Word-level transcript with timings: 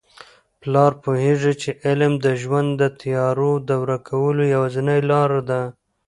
پلار 0.61 0.91
پوهیږي 1.03 1.53
چي 1.61 1.69
علم 1.85 2.13
د 2.25 2.27
ژوند 2.41 2.69
د 2.81 2.83
تیارو 2.99 3.51
د 3.69 3.71
ورکولو 3.83 4.41
یوازینۍ 4.53 4.99
لاره 5.11 5.41
ده. 5.49 5.61